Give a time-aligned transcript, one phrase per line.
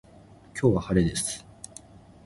[0.59, 1.45] 今日は晴れです。